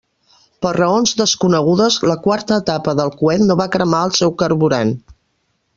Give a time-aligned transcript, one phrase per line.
[0.65, 4.95] Per raons desconegudes, la quarta etapa del coet no va cremar el seu carburant.